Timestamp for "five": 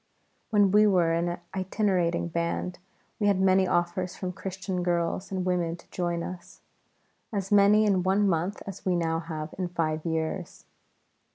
9.67-10.03